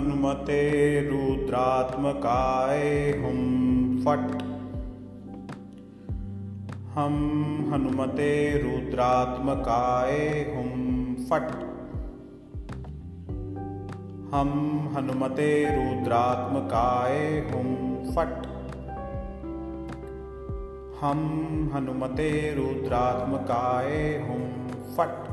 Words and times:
हनुमते 0.00 1.00
रुद्रात्मकाय 1.00 2.78
हुम 3.10 3.40
फट। 4.00 4.42
हम 6.94 7.14
हनुमते 7.72 8.58
रुद्रात्मकाय 8.58 10.16
हुम 10.56 11.14
फट। 11.14 11.50
हम 14.34 14.50
हनुमते 14.96 15.64
रुद्रात्मकाय 15.64 17.18
हुम 17.50 17.74
फट। 18.10 18.46
हम 21.00 21.20
हनुमते 21.74 22.54
रुद्रात्मकाय 22.54 24.26
हुम 24.28 24.68
फट। 24.96 25.29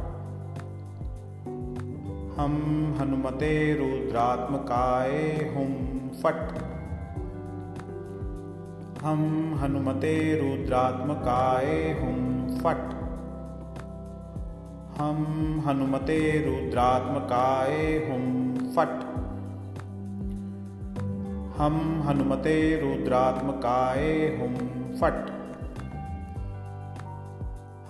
हम 2.38 2.54
हनुमते 3.00 3.74
रुद्रात्मकाय 3.74 5.12
हुम 5.56 6.10
फट। 6.10 6.58
हम 9.04 9.54
हनुमते 9.62 10.14
रुद्रात्मकाय 10.36 12.00
हुम 12.02 12.48
फट। 12.58 12.78
हम 15.02 15.26
हनुमते 15.66 16.20
रुद्रात्मकाय 16.46 17.76
हुम 18.10 18.56
फट। 18.58 19.04
हम 21.58 22.04
हनुमते 22.06 22.76
रुद्रात्मकाय 22.82 24.38
हुम 24.42 24.54
फट। 24.96 25.30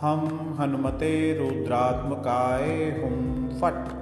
हम 0.02 0.58
हनुमते 0.59 1.14
रुद्रात्मकाय 1.38 2.76
हुम 3.04 3.48
फट। 3.48 3.97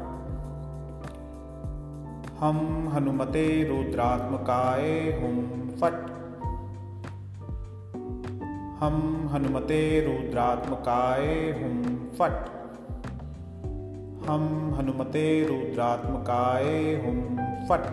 हम 2.39 2.89
हनुमते 2.93 3.63
रुद्रात्मकाय 3.63 4.91
हुम 4.91 5.69
फट। 5.69 5.93
हम 8.79 9.27
हनुमते 9.31 10.01
रुद्रात्मकाय 10.01 11.25
हुम 11.31 11.83
फट। 12.19 12.49
हम 14.29 14.75
हनुमते 14.79 15.43
रुद्रात्मकाय 15.43 16.95
हुम 17.05 17.21
फट। 17.69 17.85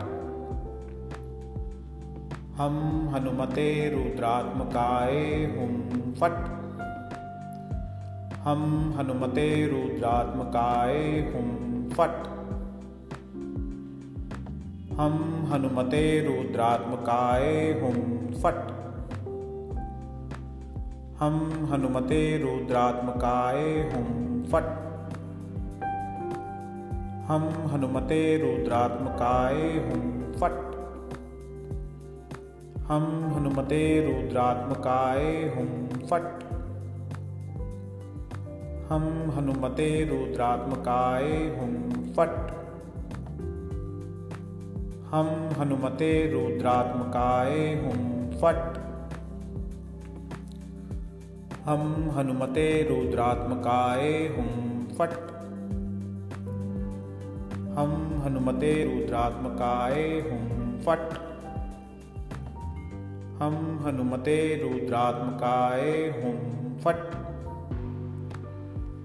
हम 2.60 3.08
हनुमते 3.14 3.88
रुद्रात्मकाय 3.94 5.20
हुम 5.44 6.12
फट। 6.12 6.36
हम 8.38 8.94
हनुमते 8.98 9.66
रुद्रात्मकाय 9.66 10.98
हुम 11.34 11.90
फट। 11.90 12.31
हम 14.92 15.46
हनुमते 15.52 16.20
रुद्रात्मकाय 16.20 17.80
हुम 17.80 17.92
फट। 18.34 18.54
हम 21.20 21.68
हनुमते 21.72 22.38
रुद्रात्मकाय 22.38 23.62
हुम 23.62 24.42
फट। 24.42 24.64
हम 27.28 27.70
हनुमते 27.70 28.38
रुद्रात्मकाय 28.38 29.54
हुम 29.54 30.32
फट। 30.32 30.74
हम 32.82 33.34
हनुमते 33.36 34.00
रुद्रात्मकाय 34.06 35.54
हुम 35.56 35.88
फट। 36.06 36.44
हम 38.92 39.32
हनुमते 39.36 40.04
रुद्रात्मकाय 40.04 41.30
हुम 41.30 41.92
फट। 42.12 42.61
हम 45.12 45.50
हनुमते 45.58 46.32
रुद्रात्मकाय 46.32 47.74
हुम 47.74 48.30
फट। 48.30 48.78
हम 51.64 52.10
हनुमते 52.10 52.82
रुद्रात्मकाय 52.82 54.10
हुम 54.10 54.82
फट। 54.98 55.10
हम 57.78 58.22
हनुमते 58.24 58.84
रुद्रात्मकाय 58.84 60.02
हुम 60.02 60.80
फट। 60.80 61.12
हम 63.42 63.82
हनुमते 63.86 64.62
रुद्रात्मकाय 64.62 65.90
हुम 65.90 66.74
फट। 66.78 67.14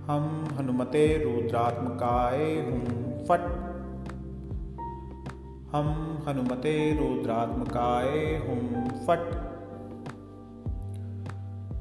हम 0.10 0.48
हनुमते 0.60 1.24
रुद्रात्मकाय 1.24 2.44
हुम 2.44 2.80
फट। 3.26 3.67
हम 5.72 6.20
हनुमते 6.28 6.94
रुद्रात्मकाय 6.94 8.10
हुम 8.18 8.88
फट। 8.88 9.20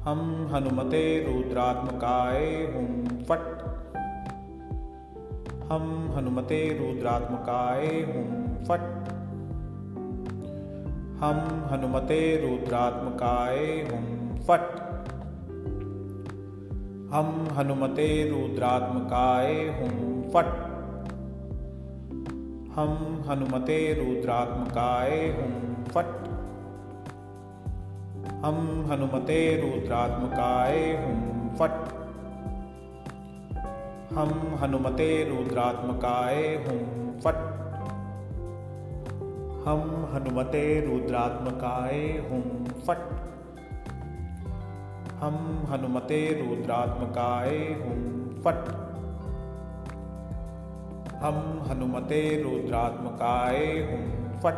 हम 0.03 0.49
हनुमते 0.53 1.25
रुद्रात्मकाय 1.27 2.45
हुम 2.45 3.17
फट। 3.17 3.63
हम 5.71 6.13
हनुमते 6.15 6.59
रुद्रात्मकाय 6.69 7.85
हुम 7.87 8.47
फट। 8.65 9.09
हम 11.23 11.67
हनुमते 11.71 12.19
रुद्रात्मकाय 12.35 13.65
हुम 13.65 14.35
फट। 14.39 14.79
हम 17.13 17.47
हनुमते 17.51 18.29
रुद्रात्मकाय 18.29 19.53
हुम 19.53 20.21
फट। 20.21 20.76
हम 22.77 23.23
हनुमते 23.29 23.93
रुद्रात्मकाय 23.93 25.09
हुम 25.09 25.83
फट। 25.83 26.27
हम 28.45 28.87
हनुमते 28.91 29.61
रुद्रात्मकाय 29.61 30.79
हुम 30.79 31.49
फट। 31.55 31.71
हम 34.13 34.55
हनुमते 34.61 35.23
रुद्रात्मकाय 35.29 36.35
हुम 36.35 37.19
फट। 37.19 37.35
हम 39.67 40.09
हनुमते 40.13 40.85
रुद्रात्मकाय 40.85 42.27
हुम 42.31 42.65
फट। 42.65 42.97
हम 45.13 45.67
हनुमते 45.69 46.33
रुद्रात्मकाय 46.33 47.57
हुम 47.57 48.29
फट। 48.41 48.86
हम 51.27 51.63
हनुमते 51.67 52.43
रुद्रात्मकाय 52.43 53.65
हुम 53.65 54.39
फट। 54.39 54.55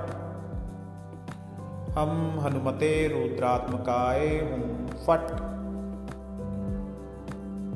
हम 1.98 2.40
हनुमते 2.40 3.08
रुद्रात्मकाय 3.08 4.28
हुम 4.28 4.88
फट। 4.88 5.32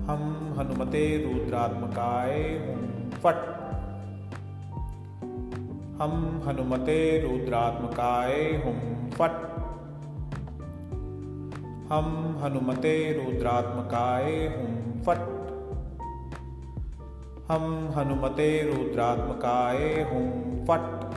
हम 0.10 0.56
हनुमते 0.60 1.18
रुद्रात्मकाय 1.18 2.42
हुम 2.42 3.10
फट। 3.10 3.36
हम 6.02 6.44
हनुमते 6.48 7.20
रुद्रात्मकाय 7.20 8.62
हुम 8.66 9.10
फट। 9.10 9.32
हम 11.92 12.40
हनुमते 12.44 13.24
रुद्रात्मकाय 13.24 14.32
हुम 14.32 15.02
फट। 15.02 15.33
हम 17.52 17.94
हनुमते 17.96 18.72
रुद्रात्मकाय 18.72 19.78
हुम 20.02 20.66
फट। 20.66 21.14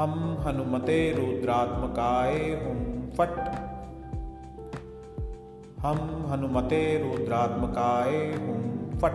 हम 0.00 0.36
हनुमते 0.40 1.12
रुद्रात्मकाय 1.12 2.38
हुम 2.38 3.06
फट। 3.10 3.38
हम 5.80 6.26
हनुमते 6.30 6.98
रुद्रात्मकाय 6.98 8.16
हुम 8.16 8.98
फट। 8.98 9.12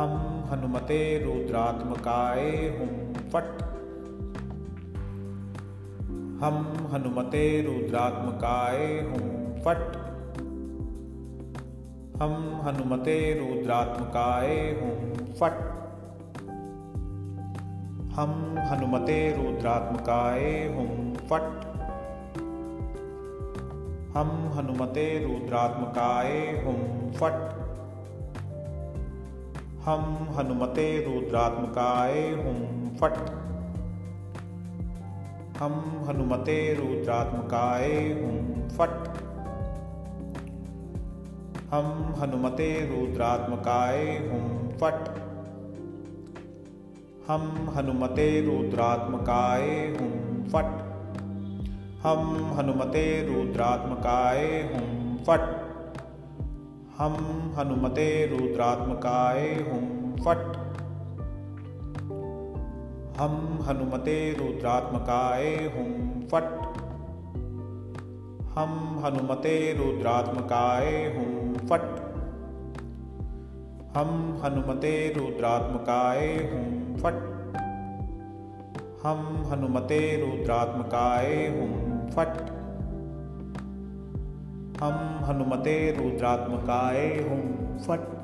हम 0.00 0.44
हनुमते 0.50 1.24
रुद्रात्मकाय 1.24 2.50
हुम 2.78 3.12
फट। 3.12 3.62
हम 6.42 6.88
हनुमते 6.92 7.62
रुद्रात्मकाय 7.62 8.86
हुम 8.86 9.60
फट। 9.62 10.05
हम 12.16 12.60
हनुमते 12.64 13.16
रुद्रात्मकाय 13.34 14.54
हुम 14.54 15.26
फट। 15.34 15.52
हम 18.14 18.54
हनुमते 18.58 19.18
रुद्रात्मकाय 19.30 20.40
हुम 20.66 21.14
फट। 21.14 21.66
हम 24.16 24.50
हनुमते 24.54 25.24
रुद्रात्मकाय 25.26 26.62
हुम 26.64 27.10
फट। 27.12 27.32
हम 29.84 30.28
हनुमते 30.36 31.04
रुद्रात्मकाय 31.04 32.30
हुम 32.30 32.88
फट। 32.96 33.30
हम 35.58 36.04
हनुमते 36.08 36.74
रुद्रात्मकाय 36.74 37.92
हुम 37.92 38.68
फट। 38.68 39.05
हम 41.70 42.14
हनुमते 42.18 42.68
रुद्रात्मकाय 42.86 44.04
हुम 44.04 44.68
फट। 44.68 45.08
हम 47.28 47.72
हनुमते 47.76 48.40
रुद्रात्मकाय 48.40 49.96
हुम 50.00 50.44
फट। 50.44 50.64
हम 52.02 52.52
हनुमते 52.58 53.26
रुद्रात्मकाय 53.26 54.44
हुम 54.46 55.16
फट। 55.16 55.40
हम 56.98 57.14
हनुमते 57.58 58.26
रुद्रात्मकाय 58.26 59.48
हुम 59.48 60.12
फट। 60.16 60.56
हम 63.20 63.58
हनुमते 63.62 64.32
रुद्रात्मकाय 64.32 65.54
हुम 65.54 66.20
फट। 66.20 66.76
हम 68.58 69.02
हनुमते 69.04 69.72
रुद्रात्मकाय 69.72 71.14
हुम 71.16 71.45
फट। 71.66 72.06
हम 73.96 74.40
हनुमते 74.44 75.12
रुद्रात्मकाय 75.12 76.26
हुं 76.26 76.96
फट। 76.96 77.36
हम 79.02 79.44
हनुमते 79.46 80.00
रुद्रात्मकाय 80.16 81.34
हुं 81.34 82.10
फट। 82.10 82.28
हम 84.82 85.24
हनुमते 85.24 85.90
रुद्रात्मकाय 85.90 87.06
हुं 87.06 87.78
फट। 87.78 88.16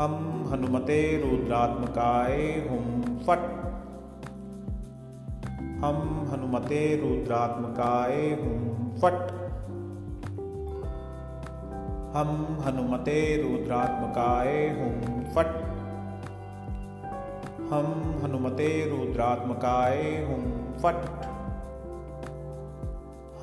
हम 0.00 0.44
हनुमते 0.48 1.30
रुद्रात्मकाय 1.30 2.42
हुं 2.42 3.02
फट। 3.18 3.64
हम 5.84 6.28
हनुमते 6.32 6.96
रुद्रात्मकाय 6.96 8.30
हुं 8.30 8.90
फट। 8.96 9.43
हम 12.14 12.58
हनुमते 12.66 13.42
रुद्रात्मकाय 13.42 14.68
हुं 14.68 15.24
फट। 15.24 15.46
हम 17.72 18.14
हनुमते 18.24 18.90
रुद्रात्मकाय 18.90 20.02
हुं 20.02 20.72
फट। 20.72 20.94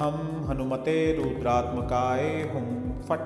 हम 0.02 0.46
हनुमते 0.50 1.14
रुद्रात्मकाय 1.14 2.50
हुं 2.54 3.02
फट। 3.02 3.20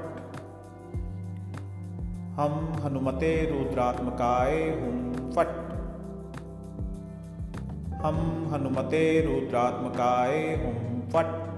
हम 2.39 2.73
हनुमते 2.83 3.51
रुद्रात्मकाय 3.51 4.53
हुं 4.53 5.31
फट। 5.31 5.47
हम 8.05 8.49
हनुमते 8.53 9.21
रुद्रात्मकाय 9.21 10.37
हुं 10.37 11.01
फट। 11.01 11.54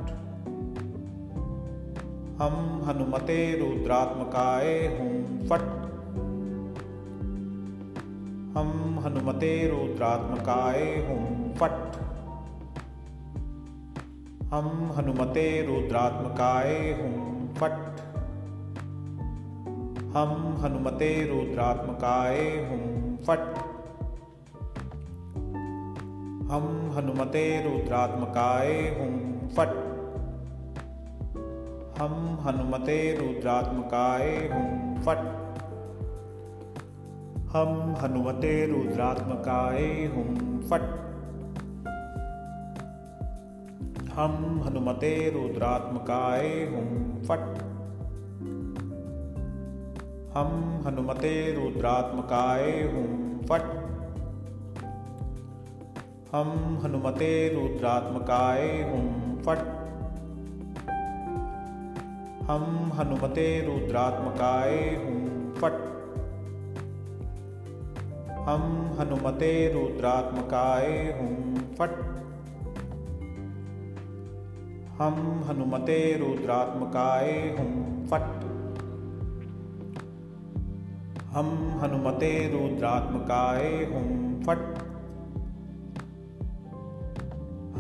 हम 2.37 2.81
हनुमते 2.85 3.59
रुद्रात्मकाय 3.59 4.87
हूँ, 4.87 5.47
फट। 5.47 5.61
हम 8.57 8.99
हनुमते 9.05 9.67
रुद्रात्मकाय 9.67 10.83
हूँ, 10.83 11.55
फट। 11.55 11.97
हम 14.53 14.91
हनुमते 14.97 15.61
रुद्रात्मकाय 15.61 16.73
हूँ, 16.73 17.55
फट। 17.55 17.71
हम 20.17 20.57
हनुमते 20.61 21.27
रुद्रात्मकाय 21.27 22.39
हूँ, 22.69 23.17
फट। 23.17 23.57
हम 26.51 26.91
हनुमते 26.95 27.61
रुद्रात्मकाय 27.63 28.73
हूँ, 28.99 29.49
फट। 29.49 29.96
हम 31.97 32.39
हनुमते 32.45 33.15
रुद्रात्मकाय 33.15 34.29
हुं। 34.29 35.01
फट। 35.01 35.17
हम 37.49 37.95
हनुमते 38.01 38.65
रुद्रात्मकाय 38.65 39.83
हुं। 39.83 40.59
फट। 40.61 40.81
हम 44.13 44.61
हनुमते 44.65 45.29
रुद्रात्मकाय 45.29 46.47
हुं। 46.47 47.23
फट। 47.23 47.57
हम 50.37 50.83
हनुमते 50.85 51.51
रुद्रात्मकाय 51.51 52.71
हुं। 52.71 53.37
फट। 53.45 53.61
हम 56.35 56.79
हनुमते 56.83 57.49
रुद्रात्मकाय 57.49 58.67
हुं। 58.67 59.37
फट। 59.43 59.76
हम 62.47 62.91
हनुमते 62.93 63.61
रुद्रात्मकाय 63.61 64.75
हूँ, 64.75 65.55
फट। 65.55 65.73
हम 68.39 68.61
हनुमते 68.99 69.73
रुद्रात्मकाय 69.73 71.15
हूँ, 71.19 71.55
फट। 71.75 71.91
हम 74.99 75.43
हनुमते 75.47 76.17
रुद्रात्मकाय 76.17 77.55
हूँ, 77.59 78.07
फट। 78.07 78.21
हम 81.29 81.79
हनुमते 81.83 82.47
रुद्रात्मकाय 82.47 83.85
हूँ, 83.93 84.43
फट। 84.43 84.77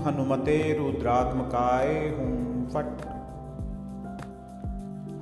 हनुमते 0.06 0.58
रुद्रात्मकाय 0.78 1.86
हुं 2.18 2.34
फट 2.74 3.19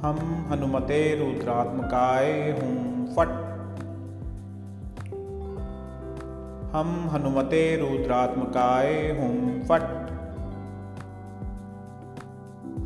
हम 0.02 0.46
हनुमते 0.50 1.14
रुद्रात्मकाय 1.14 2.50
हूँ। 2.50 3.06
फट। 3.16 3.28
हम 6.72 7.08
हनुमते 7.12 7.76
रुद्रात्मकाय 7.76 9.10
हूँ। 9.10 9.60
फट। 9.66 9.82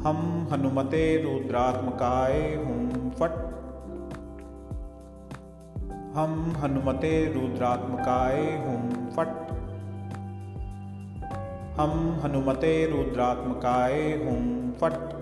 हम 0.07 0.49
हनुमते 0.53 1.23
रुद्रात्मकाय 1.23 2.55
हूँ। 2.55 3.11
फट। 3.11 3.31
हम 6.15 6.55
हनुमते 6.57 7.33
रुद्रात्मकाय 7.33 8.57
हूँ। 8.67 9.11
फट। 9.11 9.29
हम 11.81 12.21
हनुमते 12.25 12.87
रुद्रात्मकाय 12.87 14.13
हूँ। 14.13 14.73
फट। 14.73 15.22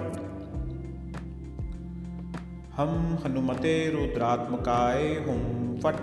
हम 2.75 3.19
हनुमते 3.25 3.89
रुद्रात्मकाय 3.89 5.03
हूँ। 5.03 5.79
फट। 5.79 5.95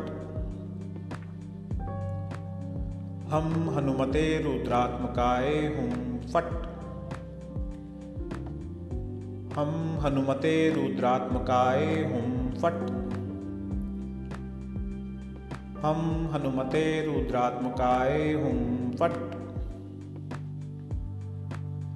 हम 3.32 3.70
हनुमते 3.70 4.42
रुद्रात्मकाय 4.42 5.50
हूँ। 5.50 6.20
फट। 6.22 6.44
हम 9.58 9.98
हनुमते 10.00 10.70
रुद्रात्मकाय 10.70 11.84
हूँ। 11.84 12.54
फट। 12.54 12.90
हम 15.84 16.30
हनुमते 16.32 17.06
रुद्रात्मकाय 17.06 18.32
हूँ। 18.32 18.92
फट। 18.92 19.31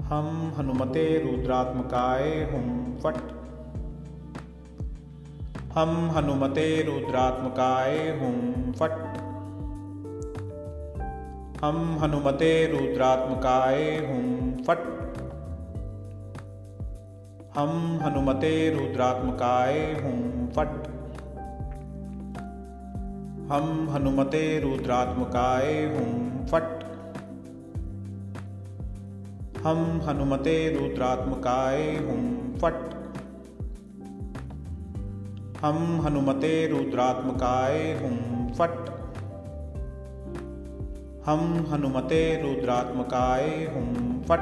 हम 0.07 0.55
हनुमते 0.59 1.19
रुद्रात्मकाय 1.19 2.51
हुम 2.53 2.99
फट। 2.99 3.17
हम 5.73 6.11
हनुमते 6.11 6.83
रुद्रात्मकाय 6.83 7.99
हुम 7.99 8.73
फट। 8.73 8.91
हम 11.65 11.99
हनुमते 11.99 12.67
रुद्रात्मकाय 12.67 13.83
हुम 13.85 14.53
फट। 14.65 14.79
हम 17.59 17.99
हनुमते 18.03 18.71
रुद्रात्मकाय 18.71 19.79
हुम 19.79 20.47
फट। 20.47 20.87
हम 23.53 23.89
हनुमते 23.91 24.61
रुद्रात्मकाय 24.61 25.85
हुम 25.85 26.47
फट। 26.47 26.86
हम 29.67 30.01
हनुमते 30.05 30.77
रुद्रात्मकाय 30.77 31.97
हुम 31.97 32.55
फट। 32.59 32.75
हम 35.65 36.01
हनुमते 36.01 36.67
रुद्रात्मकाय 36.67 37.93
हुम 37.93 38.49
फट। 38.49 38.91
हम 41.27 41.67
हनुमते 41.71 42.43
रुद्रात्मकाय 42.43 43.73
हुम 43.75 44.23
फट। 44.23 44.41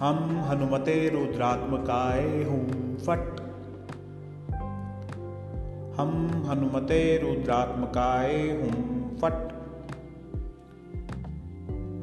हम 0.00 0.42
हनुमते 0.44 1.08
रुद्रात्मकाय 1.08 2.42
हुम 2.42 2.96
फट। 2.96 3.40
हम 6.00 6.42
हनुमते 6.48 7.18
रुद्रात्मकाय 7.18 8.36
हुम 8.50 9.08
फट। 9.18 9.59